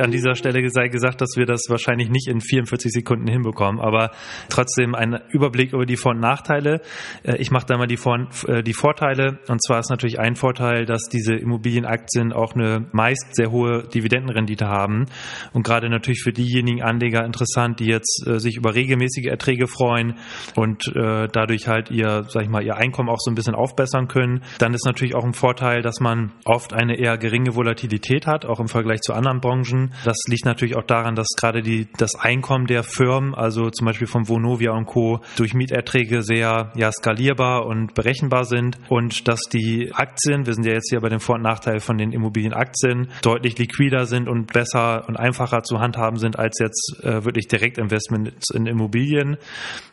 an 0.01 0.11
dieser 0.11 0.35
Stelle 0.35 0.69
sei 0.71 0.89
gesagt, 0.89 1.21
dass 1.21 1.37
wir 1.37 1.47
das 1.47 1.63
wahrscheinlich 1.69 2.11
nicht 2.11 2.29
in 2.29 2.41
44 2.41 2.93
Sekunden 2.93 3.27
hinbekommen, 3.29 3.81
aber 3.81 4.11
trotzdem 4.49 4.95
ein 4.95 5.21
Überblick 5.31 5.73
über 5.73 5.87
die 5.87 5.97
Vor- 5.97 6.13
und 6.13 6.21
Nachteile. 6.21 6.81
Äh, 7.23 7.37
ich 7.37 7.51
mache 7.51 7.67
da 7.67 7.77
mal 7.77 7.87
die, 7.87 7.97
Vor 7.97 8.29
äh, 8.47 8.63
die 8.63 8.73
Vorteile. 8.73 9.39
Und 9.49 9.63
zwar 9.63 9.81
ist 9.81 9.91
natürlich 9.91 10.19
ein 10.19 10.37
Vorteil, 10.37 10.87
dass 10.87 11.05
diese 11.05 11.35
Immobilienaktien 11.35 12.33
auch 12.33 12.55
eine 12.55 12.89
meist 12.93 13.35
sehr 13.35 13.51
hohe 13.51 13.89
Dividendenrendite 13.89 14.67
haben. 14.67 15.07
Und 15.53 15.65
gerade 15.65 15.89
natürlich 15.89 16.23
für 16.23 16.33
diejenigen 16.33 16.83
Anleger 16.83 17.25
interessant, 17.25 17.81
die 17.81 17.87
jetzt 17.87 18.27
äh, 18.27 18.39
sich 18.39 18.57
über 18.57 18.75
regelmäßige 18.75 19.27
Erträge 19.27 19.67
freuen 19.67 20.15
und 20.57 20.91
dadurch 20.95 21.69
halt 21.69 21.91
ihr, 21.91 22.25
sag 22.29 22.43
ich 22.43 22.49
mal, 22.49 22.63
ihr 22.63 22.77
Einkommen 22.77 23.09
auch 23.09 23.19
so 23.19 23.31
ein 23.31 23.35
bisschen 23.35 23.55
aufbessern 23.55 24.09
können. 24.09 24.43
Dann 24.59 24.75
ist 24.75 24.85
natürlich 24.85 25.15
auch 25.15 25.25
ein 25.25 25.33
Vorteil, 25.33 25.83
dass 25.83 26.01
man 26.01 26.33
oft 26.45 26.73
eine 26.73 26.99
eher 26.99 27.19
geringe 27.19 27.55
Volatilität 27.55 28.27
hat, 28.27 28.45
auch 28.45 28.61
im 28.61 28.69
Vergleich 28.69 29.01
zu 29.01 29.13
anderen 29.13 29.41
Branchen. 29.41 29.90
Das 30.05 30.17
liegt 30.27 30.45
natürlich 30.45 30.77
auch 30.77 30.85
daran, 30.85 31.15
dass 31.15 31.29
gerade 31.37 31.63
die, 31.63 31.89
das 31.97 32.15
Einkommen 32.15 32.67
der 32.67 32.83
Firmen, 32.83 33.35
also 33.35 33.71
zum 33.71 33.87
Beispiel 33.87 34.07
von 34.07 34.29
Vonovia 34.29 34.73
und 34.73 34.87
Co., 34.87 35.21
durch 35.37 35.55
Mieterträge 35.55 36.23
sehr 36.23 36.73
ja, 36.75 36.93
skalierbar 36.93 37.67
und 37.67 37.95
berechenbar 37.95 38.45
sind 38.45 38.79
und 38.89 39.29
dass 39.29 39.41
die 39.53 39.93
Aktien, 39.93 40.47
wir 40.47 40.55
sind 40.55 40.67
ja 40.67 40.73
jetzt 40.73 40.91
hier 40.91 41.01
bei 41.01 41.09
dem 41.09 41.21
Vor- 41.21 41.37
und 41.37 41.43
Nachteil 41.43 41.81
von 41.81 41.99
den 41.99 42.13
Immobilienaktien, 42.13 43.09
deutlich 43.23 43.59
liquider 43.59 44.07
sind 44.07 44.29
und 44.29 44.53
besser 44.53 45.09
und 45.09 45.17
einfacher 45.17 45.63
zu 45.63 45.81
handhaben 45.81 46.19
sind 46.19 46.39
als 46.39 46.59
jetzt 46.61 47.01
äh, 47.03 47.25
wirklich 47.25 47.49
Direktinvestments 47.49 48.51
in 48.55 48.67
Immobilien. 48.67 49.37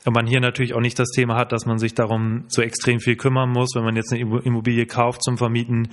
Und 0.05 0.13
man 0.13 0.25
hier 0.25 0.39
natürlich 0.39 0.73
auch 0.73 0.81
nicht 0.81 0.97
das 0.99 1.09
Thema 1.09 1.35
hat, 1.35 1.51
dass 1.51 1.65
man 1.65 1.77
sich 1.77 1.93
darum 1.93 2.45
so 2.47 2.61
extrem 2.61 2.99
viel 2.99 3.15
kümmern 3.15 3.49
muss, 3.49 3.75
wenn 3.75 3.83
man 3.83 3.95
jetzt 3.95 4.13
eine 4.13 4.21
Immobilie 4.21 4.85
kauft 4.85 5.23
zum 5.23 5.37
Vermieten, 5.37 5.89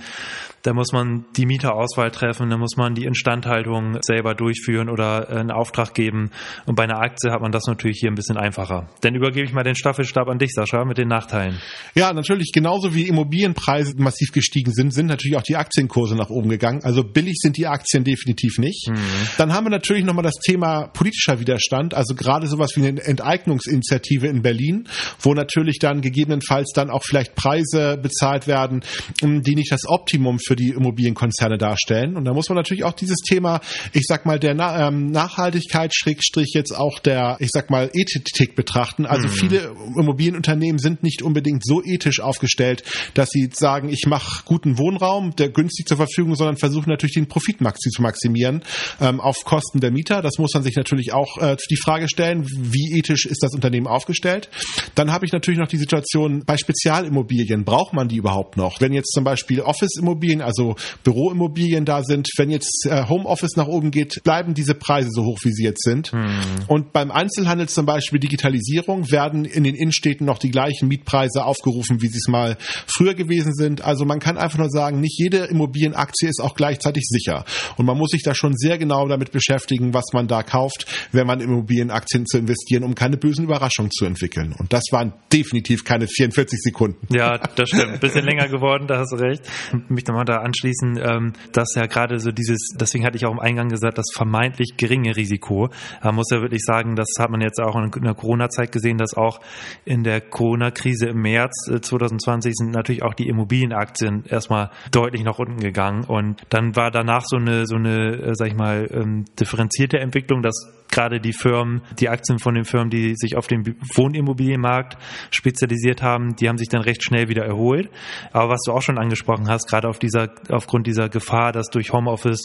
da 0.63 0.73
muss 0.73 0.91
man 0.93 1.25
die 1.35 1.45
Mieterauswahl 1.45 2.11
treffen, 2.11 2.49
da 2.49 2.57
muss 2.57 2.75
man 2.75 2.95
die 2.95 3.05
Instandhaltung 3.05 3.84
selber 4.01 4.35
durchführen 4.35 4.89
oder 4.89 5.29
einen 5.29 5.51
Auftrag 5.51 5.93
geben. 5.93 6.31
Und 6.65 6.75
bei 6.75 6.83
einer 6.83 6.99
Aktie 6.99 7.31
hat 7.31 7.41
man 7.41 7.51
das 7.51 7.63
natürlich 7.67 7.97
hier 7.99 8.11
ein 8.11 8.15
bisschen 8.15 8.37
einfacher. 8.37 8.89
Dann 9.01 9.15
übergebe 9.15 9.45
ich 9.45 9.53
mal 9.53 9.63
den 9.63 9.75
Staffelstab 9.75 10.27
an 10.27 10.39
dich, 10.39 10.51
Sascha, 10.53 10.85
mit 10.85 10.97
den 10.97 11.07
Nachteilen. 11.07 11.59
Ja, 11.93 12.13
natürlich 12.13 12.51
genauso 12.53 12.93
wie 12.93 13.07
Immobilienpreise 13.07 13.93
massiv 13.97 14.31
gestiegen 14.31 14.71
sind, 14.73 14.93
sind 14.93 15.07
natürlich 15.07 15.37
auch 15.37 15.43
die 15.43 15.55
Aktienkurse 15.55 16.15
nach 16.15 16.29
oben 16.29 16.49
gegangen. 16.49 16.81
Also 16.83 17.03
billig 17.03 17.37
sind 17.39 17.57
die 17.57 17.67
Aktien 17.67 18.03
definitiv 18.03 18.57
nicht. 18.57 18.89
Mhm. 18.89 18.97
Dann 19.37 19.53
haben 19.53 19.65
wir 19.65 19.71
natürlich 19.71 20.03
nochmal 20.03 20.23
das 20.23 20.35
Thema 20.35 20.87
politischer 20.87 21.39
Widerstand, 21.39 21.93
also 21.93 22.15
gerade 22.15 22.47
sowas 22.47 22.71
wie 22.75 22.85
eine 22.85 23.01
Enteignungsinitiative 23.01 24.27
in 24.27 24.41
Berlin, 24.41 24.87
wo 25.19 25.33
natürlich 25.33 25.79
dann 25.79 26.01
gegebenenfalls 26.01 26.71
dann 26.73 26.89
auch 26.89 27.03
vielleicht 27.03 27.35
Preise 27.35 27.97
bezahlt 28.01 28.47
werden, 28.47 28.83
die 29.21 29.55
nicht 29.55 29.71
das 29.71 29.81
Optimum 29.87 30.39
für 30.39 30.55
die 30.55 30.69
Immobilienkonzerne 30.69 31.57
darstellen. 31.57 32.15
Und 32.15 32.25
da 32.25 32.33
muss 32.33 32.49
man 32.49 32.55
natürlich 32.55 32.83
auch 32.83 32.93
dieses 32.93 33.19
Thema 33.19 33.61
ich 33.93 34.03
sag 34.07 34.25
mal, 34.25 34.39
der 34.39 34.53
Na 34.53 34.87
ähm, 34.87 35.11
Nachhaltigkeit, 35.11 35.93
Schrägstrich 35.93 36.51
jetzt 36.53 36.71
auch 36.71 36.99
der, 36.99 37.37
ich 37.39 37.49
sag 37.51 37.69
mal, 37.69 37.89
Ethik 37.93 38.55
betrachten. 38.55 39.05
Also 39.05 39.27
mhm. 39.27 39.31
viele 39.31 39.75
Immobilienunternehmen 39.97 40.79
sind 40.79 41.03
nicht 41.03 41.21
unbedingt 41.21 41.65
so 41.65 41.81
ethisch 41.83 42.19
aufgestellt, 42.19 42.83
dass 43.13 43.29
sie 43.29 43.49
sagen, 43.53 43.89
ich 43.89 44.05
mache 44.07 44.43
guten 44.45 44.77
Wohnraum, 44.77 45.35
der 45.35 45.49
günstig 45.49 45.87
zur 45.87 45.97
Verfügung, 45.97 46.35
sondern 46.35 46.57
versuchen 46.57 46.89
natürlich 46.89 47.15
den 47.15 47.27
Profit 47.27 47.57
zu 47.57 48.01
maximieren 48.01 48.63
ähm, 48.99 49.19
auf 49.19 49.37
Kosten 49.45 49.79
der 49.79 49.91
Mieter. 49.91 50.21
Das 50.21 50.37
muss 50.37 50.53
man 50.53 50.63
sich 50.63 50.75
natürlich 50.75 51.13
auch 51.13 51.37
äh, 51.37 51.55
die 51.69 51.77
Frage 51.77 52.07
stellen, 52.09 52.45
wie 52.45 52.97
ethisch 52.97 53.25
ist 53.25 53.43
das 53.43 53.53
Unternehmen 53.53 53.87
aufgestellt. 53.87 54.49
Dann 54.95 55.11
habe 55.11 55.25
ich 55.25 55.31
natürlich 55.31 55.59
noch 55.59 55.67
die 55.67 55.77
Situation 55.77 56.43
bei 56.45 56.57
Spezialimmobilien. 56.57 57.65
Braucht 57.65 57.93
man 57.93 58.07
die 58.07 58.17
überhaupt 58.17 58.57
noch? 58.57 58.81
Wenn 58.81 58.93
jetzt 58.93 59.11
zum 59.11 59.23
Beispiel 59.23 59.61
Office-Immobilien, 59.61 60.41
also 60.41 60.75
Büroimmobilien 61.03 61.85
da 61.85 62.03
sind, 62.03 62.29
wenn 62.37 62.49
jetzt 62.49 62.87
äh, 62.89 63.07
Homeoffice 63.07 63.55
nach 63.55 63.67
oben 63.67 63.91
geht, 63.91 64.21
bleiben 64.23 64.53
diese 64.53 64.73
Preise 64.73 65.09
so 65.11 65.23
hoch, 65.23 65.39
wie 65.43 65.51
sie 65.51 65.63
jetzt 65.63 65.83
sind. 65.83 66.11
Hm. 66.11 66.39
Und 66.67 66.93
beim 66.93 67.11
Einzelhandel 67.11 67.67
zum 67.69 67.85
Beispiel 67.85 68.19
Digitalisierung 68.19 69.11
werden 69.11 69.45
in 69.45 69.63
den 69.63 69.75
Innenstädten 69.75 70.25
noch 70.25 70.39
die 70.39 70.49
gleichen 70.49 70.87
Mietpreise 70.87 71.43
aufgerufen, 71.43 72.01
wie 72.01 72.07
sie 72.07 72.17
es 72.17 72.27
mal 72.27 72.57
früher 72.87 73.13
gewesen 73.13 73.53
sind. 73.53 73.83
Also 73.83 74.05
man 74.05 74.19
kann 74.19 74.37
einfach 74.37 74.57
nur 74.57 74.69
sagen, 74.69 75.01
nicht 75.01 75.19
jede 75.19 75.45
Immobilienaktie 75.45 76.29
ist 76.29 76.41
auch 76.41 76.55
gleichzeitig 76.55 77.03
sicher. 77.05 77.43
Und 77.77 77.85
man 77.85 77.97
muss 77.97 78.11
sich 78.11 78.23
da 78.23 78.33
schon 78.33 78.55
sehr 78.55 78.77
genau 78.77 79.07
damit 79.07 79.31
beschäftigen, 79.31 79.93
was 79.93 80.05
man 80.13 80.27
da 80.27 80.43
kauft, 80.43 80.85
wenn 81.11 81.27
man 81.27 81.41
Immobilienaktien 81.41 82.25
zu 82.25 82.37
investieren, 82.37 82.83
um 82.83 82.95
keine 82.95 83.17
bösen 83.17 83.43
Überraschungen 83.43 83.91
zu 83.91 84.05
entwickeln. 84.05 84.55
Und 84.57 84.71
das 84.71 84.84
waren 84.91 85.13
definitiv 85.31 85.83
keine 85.83 86.07
44 86.07 86.59
Sekunden. 86.61 87.07
Ja, 87.13 87.37
das 87.37 87.69
stimmt. 87.69 87.93
Ein 87.93 87.99
bisschen 88.01 88.25
länger 88.25 88.47
geworden, 88.47 88.87
da 88.87 88.99
hast 88.99 89.11
du 89.11 89.17
recht. 89.17 89.43
Ich 89.73 89.89
möchte 89.89 90.13
mal 90.13 90.25
da 90.25 90.37
anschließen, 90.37 90.99
ähm, 91.01 91.33
dass 91.51 91.75
ja 91.75 91.85
gerade 91.85 92.19
so 92.19 92.31
dieses, 92.31 92.73
deswegen 92.79 93.05
hatte 93.05 93.17
ich 93.17 93.25
auch 93.25 93.31
im 93.31 93.39
Eingang 93.39 93.69
gesagt, 93.69 93.97
das 93.97 94.07
vermeintlich 94.13 94.77
geringe 94.77 95.15
Risiko. 95.15 95.69
Man 96.03 96.15
muss 96.15 96.29
ja 96.31 96.41
wirklich 96.41 96.63
sagen, 96.63 96.95
das 96.95 97.07
hat 97.19 97.29
man 97.29 97.41
jetzt 97.41 97.59
auch 97.59 97.75
in 97.75 98.03
der 98.03 98.13
Corona-Zeit 98.13 98.71
gesehen, 98.71 98.97
dass 98.97 99.13
auch 99.15 99.39
in 99.85 100.03
der 100.03 100.21
Corona-Krise 100.21 101.07
im 101.07 101.21
März 101.21 101.69
2020 101.81 102.49
äh, 102.49 102.53
sind 102.53 102.71
natürlich 102.71 103.03
auch 103.03 103.13
die 103.13 103.27
Immobilienaktien 103.27 104.23
erstmal 104.25 104.71
deutlich 104.91 105.23
nach 105.23 105.39
unten 105.39 105.59
gegangen. 105.59 106.03
Und 106.05 106.41
dann 106.49 106.75
war 106.75 106.91
danach 106.91 107.23
so 107.25 107.37
eine, 107.37 107.65
so 107.65 107.75
eine, 107.75 108.15
äh, 108.15 108.31
sag 108.33 108.47
ich 108.47 108.55
mal, 108.55 108.87
ähm, 108.91 109.25
differenzierte 109.39 109.99
Entwicklung, 109.99 110.41
dass 110.41 110.55
gerade 110.95 111.19
die 111.19 111.33
Firmen, 111.33 111.81
die 111.99 112.09
Aktien 112.09 112.39
von 112.39 112.55
den 112.55 112.63
Firmen, 112.63 112.89
die 112.89 113.13
sich 113.15 113.35
auf 113.35 113.47
dem 113.47 113.63
Wohnimmobilienmarkt 113.95 114.97
spezialisiert 115.29 116.01
haben, 116.01 116.35
die 116.35 116.47
haben 116.47 116.57
sich 116.57 116.69
dann 116.69 116.81
recht 116.81 117.03
schnell 117.03 117.27
wieder 117.27 117.45
erholt. 117.45 117.89
Aber 118.31 118.53
was 118.53 118.61
du 118.65 118.71
auch 118.71 118.81
schon 118.81 118.97
angesprochen 118.97 119.47
hast, 119.49 119.67
gerade 119.67 119.87
auf 119.87 119.99
dieser, 119.99 120.29
aufgrund 120.49 120.87
dieser 120.87 121.09
Gefahr, 121.09 121.51
dass 121.51 121.67
durch 121.67 121.91
Homeoffice 121.91 122.43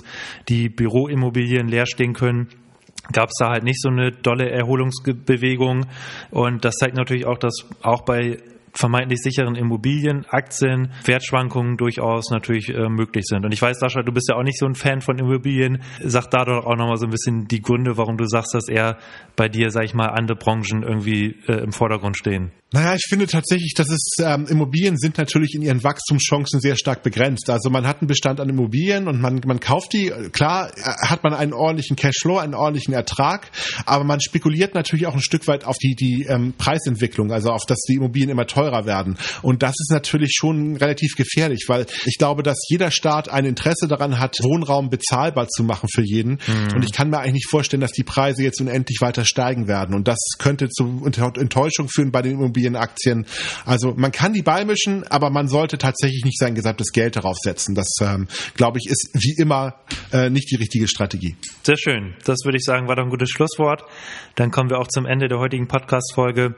die 0.48 0.68
Büroimmobilien 0.68 1.68
leer 1.68 1.86
stehen 1.86 2.12
können, 2.12 2.48
gab 3.12 3.28
es 3.28 3.36
da 3.38 3.50
halt 3.50 3.64
nicht 3.64 3.80
so 3.80 3.88
eine 3.88 4.10
dolle 4.10 4.50
Erholungsbewegung. 4.50 5.86
Und 6.30 6.64
das 6.64 6.74
zeigt 6.74 6.96
natürlich 6.96 7.26
auch, 7.26 7.38
dass 7.38 7.66
auch 7.82 8.02
bei 8.02 8.38
vermeintlich 8.72 9.20
sicheren 9.20 9.54
Immobilien, 9.54 10.26
Aktien, 10.28 10.92
Wertschwankungen 11.04 11.76
durchaus 11.76 12.30
natürlich 12.30 12.68
äh, 12.68 12.88
möglich 12.88 13.24
sind. 13.26 13.44
Und 13.44 13.52
ich 13.52 13.60
weiß, 13.60 13.78
Sascha, 13.78 14.02
du 14.02 14.12
bist 14.12 14.28
ja 14.28 14.36
auch 14.36 14.42
nicht 14.42 14.58
so 14.58 14.66
ein 14.66 14.74
Fan 14.74 15.00
von 15.00 15.18
Immobilien. 15.18 15.82
Sag 16.00 16.30
da 16.30 16.44
doch 16.44 16.66
auch 16.66 16.76
nochmal 16.76 16.96
so 16.96 17.06
ein 17.06 17.10
bisschen 17.10 17.46
die 17.48 17.60
Gründe, 17.60 17.96
warum 17.96 18.16
du 18.16 18.26
sagst, 18.26 18.54
dass 18.54 18.68
eher 18.68 18.98
bei 19.36 19.48
dir, 19.48 19.70
sag 19.70 19.84
ich 19.84 19.94
mal, 19.94 20.06
andere 20.06 20.36
Branchen 20.36 20.82
irgendwie 20.82 21.36
äh, 21.46 21.62
im 21.62 21.72
Vordergrund 21.72 22.16
stehen. 22.16 22.52
Naja, 22.72 22.94
ich 22.94 23.04
finde 23.08 23.26
tatsächlich, 23.26 23.74
dass 23.74 23.90
es 23.90 24.14
ähm, 24.22 24.46
Immobilien 24.46 24.96
sind 24.96 25.18
natürlich 25.18 25.54
in 25.54 25.62
ihren 25.62 25.82
Wachstumschancen 25.82 26.60
sehr 26.60 26.76
stark 26.76 27.02
begrenzt. 27.02 27.50
Also 27.50 27.68
man 27.68 27.84
hat 27.84 28.00
einen 28.00 28.06
Bestand 28.06 28.38
an 28.38 28.48
Immobilien 28.48 29.08
und 29.08 29.20
man, 29.20 29.40
man 29.44 29.58
kauft 29.58 29.92
die. 29.92 30.12
Klar 30.30 30.70
äh, 30.76 30.82
hat 31.08 31.24
man 31.24 31.34
einen 31.34 31.52
ordentlichen 31.52 31.96
Cashflow, 31.96 32.38
einen 32.38 32.54
ordentlichen 32.54 32.94
Ertrag, 32.94 33.50
aber 33.86 34.04
man 34.04 34.20
spekuliert 34.20 34.76
natürlich 34.76 35.08
auch 35.08 35.14
ein 35.14 35.20
Stück 35.20 35.48
weit 35.48 35.64
auf 35.64 35.78
die, 35.78 35.96
die 35.96 36.26
ähm, 36.28 36.54
Preisentwicklung, 36.56 37.32
also 37.32 37.50
auf, 37.50 37.66
dass 37.66 37.80
die 37.88 37.94
Immobilien 37.94 38.30
immer 38.30 38.46
teurer 38.46 38.86
werden. 38.86 39.18
Und 39.42 39.64
das 39.64 39.74
ist 39.80 39.90
natürlich 39.90 40.36
schon 40.38 40.76
relativ 40.76 41.16
gefährlich, 41.16 41.64
weil 41.66 41.86
ich 42.04 42.18
glaube, 42.18 42.44
dass 42.44 42.58
jeder 42.68 42.92
Staat 42.92 43.28
ein 43.28 43.46
Interesse 43.46 43.88
daran 43.88 44.20
hat, 44.20 44.36
Wohnraum 44.42 44.90
bezahlbar 44.90 45.48
zu 45.48 45.64
machen 45.64 45.88
für 45.92 46.02
jeden. 46.02 46.38
Mhm. 46.46 46.76
Und 46.76 46.84
ich 46.84 46.92
kann 46.92 47.10
mir 47.10 47.18
eigentlich 47.18 47.32
nicht 47.32 47.50
vorstellen, 47.50 47.80
dass 47.80 47.90
die 47.90 48.04
Preise 48.04 48.44
jetzt 48.44 48.60
unendlich 48.60 48.98
weiter 49.00 49.24
steigen 49.24 49.66
werden. 49.66 49.96
Und 49.96 50.06
das 50.06 50.18
könnte 50.38 50.68
zu 50.68 51.02
Enttäuschung 51.04 51.88
führen 51.88 52.12
bei 52.12 52.22
den 52.22 52.34
Immobilien 52.34 52.59
Immobilienaktien. 52.60 53.26
Also 53.64 53.94
man 53.96 54.12
kann 54.12 54.32
die 54.32 54.42
beimischen, 54.42 55.04
aber 55.08 55.30
man 55.30 55.48
sollte 55.48 55.78
tatsächlich 55.78 56.24
nicht 56.24 56.38
sein 56.38 56.54
gesamtes 56.54 56.92
Geld 56.92 57.16
darauf 57.16 57.36
setzen. 57.42 57.74
Das, 57.74 57.88
ähm, 58.02 58.28
glaube 58.54 58.78
ich, 58.78 58.90
ist 58.90 59.10
wie 59.14 59.34
immer 59.40 59.74
äh, 60.12 60.30
nicht 60.30 60.50
die 60.50 60.56
richtige 60.56 60.88
Strategie. 60.88 61.36
Sehr 61.62 61.76
schön. 61.76 62.14
Das 62.24 62.38
würde 62.44 62.58
ich 62.58 62.64
sagen, 62.64 62.88
war 62.88 62.96
doch 62.96 63.04
ein 63.04 63.10
gutes 63.10 63.30
Schlusswort. 63.30 63.82
Dann 64.34 64.50
kommen 64.50 64.70
wir 64.70 64.78
auch 64.78 64.88
zum 64.88 65.06
Ende 65.06 65.28
der 65.28 65.38
heutigen 65.38 65.68
Podcast-Folge. 65.68 66.54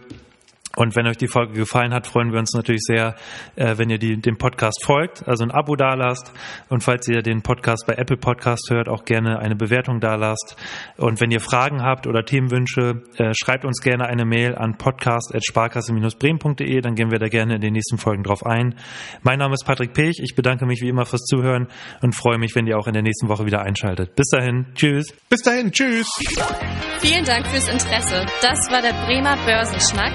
Und 0.76 0.96
wenn 0.96 1.06
euch 1.06 1.18
die 1.18 1.28
Folge 1.28 1.52
gefallen 1.52 1.92
hat, 1.92 2.06
freuen 2.06 2.32
wir 2.32 2.38
uns 2.38 2.54
natürlich 2.54 2.80
sehr, 2.82 3.14
äh, 3.56 3.76
wenn 3.76 3.90
ihr 3.90 3.98
die, 3.98 4.18
dem 4.20 4.38
Podcast 4.38 4.82
folgt, 4.84 5.28
also 5.28 5.44
ein 5.44 5.50
Abo 5.50 5.76
dalasst. 5.76 6.32
Und 6.68 6.82
falls 6.82 7.06
ihr 7.08 7.20
den 7.22 7.42
Podcast 7.42 7.84
bei 7.86 7.94
Apple 7.94 8.16
Podcast 8.16 8.70
hört, 8.70 8.88
auch 8.88 9.04
gerne 9.04 9.38
eine 9.38 9.54
Bewertung 9.54 10.00
dalasst. 10.00 10.56
Und 10.96 11.20
wenn 11.20 11.30
ihr 11.30 11.40
Fragen 11.40 11.82
habt 11.82 12.06
oder 12.06 12.24
Themenwünsche, 12.24 13.02
äh, 13.18 13.32
schreibt 13.34 13.64
uns 13.64 13.82
gerne 13.82 14.06
eine 14.06 14.24
Mail 14.24 14.54
an 14.54 14.78
podcast.sparkasse-bremen.de, 14.78 16.80
dann 16.80 16.94
gehen 16.94 17.10
wir 17.10 17.18
da 17.18 17.28
gerne 17.28 17.56
in 17.56 17.60
den 17.60 17.74
nächsten 17.74 17.98
Folgen 17.98 18.22
drauf 18.22 18.46
ein. 18.46 18.76
Mein 19.22 19.38
Name 19.38 19.54
ist 19.54 19.66
Patrick 19.66 19.92
Pech, 19.92 20.20
ich 20.22 20.34
bedanke 20.34 20.64
mich 20.66 20.80
wie 20.80 20.88
immer 20.88 21.04
fürs 21.04 21.24
Zuhören 21.24 21.68
und 22.00 22.14
freue 22.14 22.38
mich, 22.38 22.54
wenn 22.54 22.66
ihr 22.66 22.78
auch 22.78 22.86
in 22.86 22.94
der 22.94 23.02
nächsten 23.02 23.28
Woche 23.28 23.44
wieder 23.44 23.60
einschaltet. 23.62 24.14
Bis 24.14 24.28
dahin, 24.30 24.66
tschüss. 24.74 25.12
Bis 25.28 25.42
dahin, 25.42 25.70
tschüss. 25.70 26.08
Vielen 27.00 27.24
Dank 27.24 27.46
fürs 27.46 27.68
Interesse. 27.68 28.24
Das 28.40 28.70
war 28.70 28.80
der 28.80 28.94
Bremer 29.06 29.36
Börsenschnack, 29.44 30.14